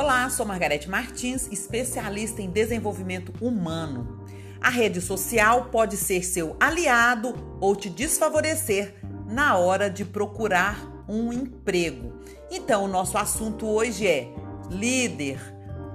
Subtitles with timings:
[0.00, 4.24] Olá, sou Margarete Martins, especialista em desenvolvimento humano.
[4.60, 8.94] A rede social pode ser seu aliado ou te desfavorecer
[9.26, 12.12] na hora de procurar um emprego.
[12.48, 14.32] Então, o nosso assunto hoje é
[14.70, 15.40] líder,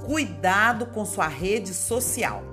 [0.06, 2.53] cuidado com sua rede social.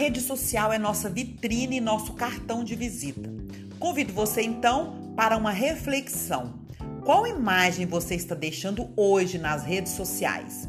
[0.00, 3.30] Rede social é nossa vitrine e nosso cartão de visita.
[3.78, 6.58] Convido você então para uma reflexão.
[7.04, 10.66] Qual imagem você está deixando hoje nas redes sociais?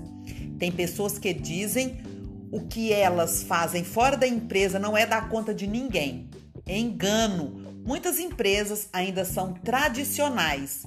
[0.59, 2.03] Tem pessoas que dizem
[2.51, 6.29] o que elas fazem fora da empresa não é dar conta de ninguém.
[6.67, 7.61] Engano.
[7.85, 10.85] Muitas empresas ainda são tradicionais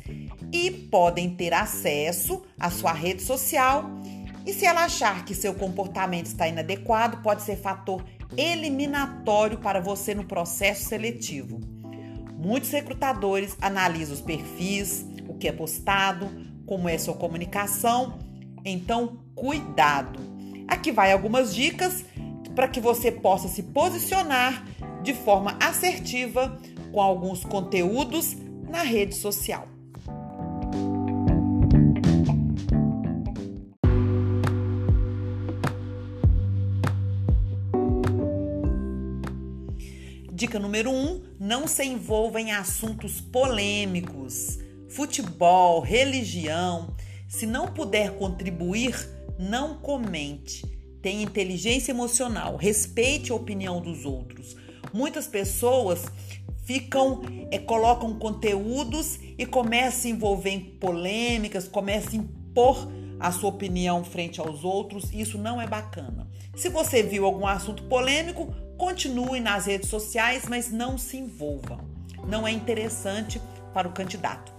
[0.52, 3.90] e podem ter acesso à sua rede social.
[4.46, 8.04] E se ela achar que seu comportamento está inadequado, pode ser fator
[8.36, 11.60] eliminatório para você no processo seletivo.
[12.36, 16.28] Muitos recrutadores analisam os perfis, o que é postado,
[16.66, 18.18] como é sua comunicação.
[18.64, 20.20] Então, cuidado.
[20.68, 22.04] Aqui vai algumas dicas
[22.54, 24.64] para que você possa se posicionar
[25.02, 26.60] de forma assertiva
[26.92, 28.36] com alguns conteúdos
[28.68, 29.73] na rede social.
[40.44, 44.58] Dica número 1: um, não se envolva em assuntos polêmicos,
[44.90, 46.94] futebol, religião.
[47.26, 48.94] Se não puder contribuir,
[49.38, 50.66] não comente.
[51.00, 54.54] Tenha inteligência emocional, respeite a opinião dos outros.
[54.92, 56.04] Muitas pessoas
[56.66, 62.86] ficam, é, colocam conteúdos e começam a envolver em polêmicas, começam a impor
[63.18, 65.10] a sua opinião frente aos outros.
[65.10, 66.28] Isso não é bacana.
[66.54, 71.78] Se você viu algum assunto polêmico, Continue nas redes sociais, mas não se envolva.
[72.26, 73.40] Não é interessante
[73.72, 74.52] para o candidato.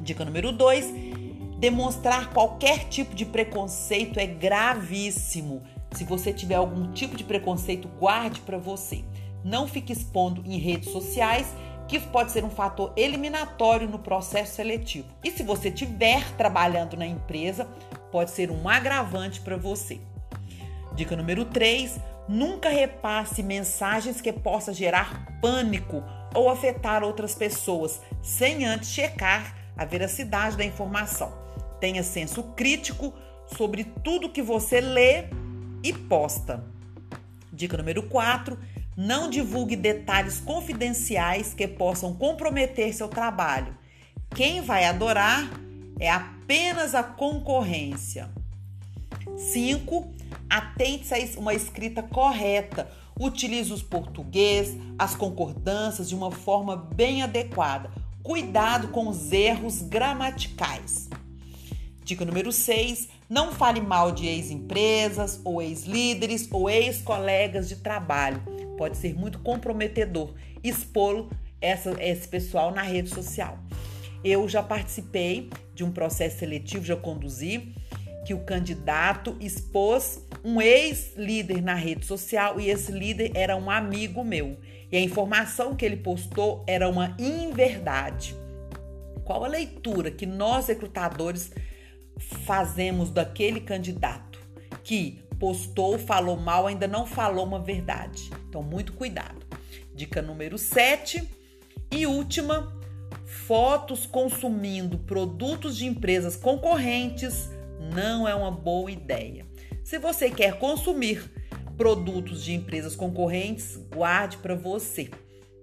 [0.00, 0.86] Dica número 2:
[1.58, 5.62] demonstrar qualquer tipo de preconceito é gravíssimo.
[5.92, 9.04] Se você tiver algum tipo de preconceito, guarde para você.
[9.44, 11.46] Não fique expondo em redes sociais,
[11.88, 15.08] que pode ser um fator eliminatório no processo seletivo.
[15.22, 17.66] E se você estiver trabalhando na empresa,
[18.10, 20.00] pode ser um agravante para você.
[20.94, 26.02] Dica número 3: Nunca repasse mensagens que possa gerar pânico
[26.34, 31.32] ou afetar outras pessoas, sem antes checar a veracidade da informação.
[31.80, 33.12] Tenha senso crítico
[33.56, 35.24] sobre tudo que você lê
[35.82, 36.64] e posta.
[37.52, 38.58] Dica número 4:
[38.96, 43.76] não divulgue detalhes confidenciais que possam comprometer seu trabalho.
[44.34, 45.50] Quem vai adorar
[45.98, 48.30] é apenas a concorrência.
[49.36, 50.14] 5.
[50.52, 52.86] Atente a uma escrita correta.
[53.18, 57.90] Utilize os português, as concordâncias de uma forma bem adequada.
[58.22, 61.08] Cuidado com os erros gramaticais.
[62.04, 63.08] Dica número 6.
[63.30, 68.42] Não fale mal de ex-empresas, ou ex-líderes, ou ex-colegas de trabalho.
[68.76, 71.28] Pode ser muito comprometedor expô
[71.62, 73.58] esse pessoal na rede social.
[74.22, 77.72] Eu já participei de um processo seletivo, já conduzi
[78.26, 84.24] que o candidato expôs um ex-líder na rede social e esse líder era um amigo
[84.24, 84.56] meu.
[84.90, 88.36] E a informação que ele postou era uma inverdade.
[89.24, 91.52] Qual a leitura que nós recrutadores
[92.44, 94.40] fazemos daquele candidato
[94.82, 98.30] que postou, falou mal, ainda não falou uma verdade?
[98.48, 99.46] Então, muito cuidado.
[99.94, 101.28] Dica número 7
[101.90, 102.72] e última:
[103.24, 107.50] fotos consumindo produtos de empresas concorrentes
[107.94, 109.51] não é uma boa ideia.
[109.84, 111.30] Se você quer consumir
[111.76, 115.10] produtos de empresas concorrentes, guarde para você,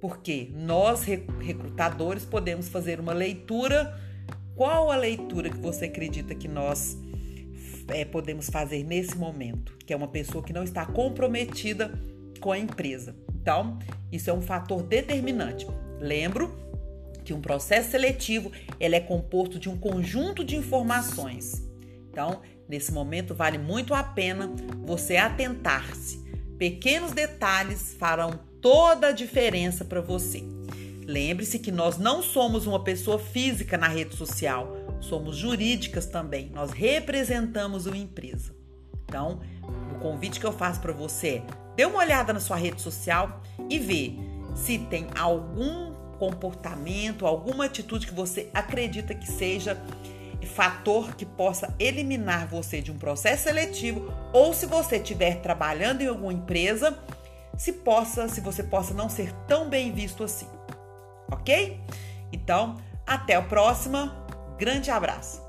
[0.02, 3.98] porque nós recrutadores podemos fazer uma leitura.
[4.56, 6.98] Qual a leitura que você acredita que nós
[7.88, 9.78] é, podemos fazer nesse momento?
[9.86, 11.92] Que é uma pessoa que não está comprometida
[12.42, 13.16] com a empresa.
[13.42, 13.80] Então,
[14.12, 15.66] isso é um fator determinante.
[16.00, 16.54] Lembro
[17.24, 21.69] que um processo seletivo ele é composto de um conjunto de informações
[22.20, 24.52] então, nesse momento, vale muito a pena
[24.86, 26.22] você atentar-se.
[26.58, 30.44] Pequenos detalhes farão toda a diferença para você.
[31.06, 36.52] Lembre-se que nós não somos uma pessoa física na rede social, somos jurídicas também.
[36.54, 38.54] Nós representamos uma empresa.
[39.06, 39.40] Então,
[39.96, 41.44] o convite que eu faço para você é:
[41.78, 44.16] dê uma olhada na sua rede social e vê
[44.56, 49.82] se tem algum comportamento, alguma atitude que você acredita que seja
[50.60, 56.08] fator que possa eliminar você de um processo seletivo ou se você estiver trabalhando em
[56.08, 57.00] alguma empresa,
[57.56, 60.50] se possa, se você possa não ser tão bem visto assim.
[61.32, 61.80] OK?
[62.34, 62.76] Então,
[63.08, 64.14] até a próxima.
[64.58, 65.49] Grande abraço.